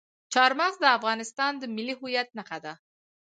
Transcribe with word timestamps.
چار 0.33 0.51
مغز 0.59 0.77
د 0.81 0.85
افغانستان 0.97 1.51
د 1.57 1.63
ملي 1.75 1.95
هویت 1.99 2.29
نښه 2.37 2.57
ده. 2.65 2.73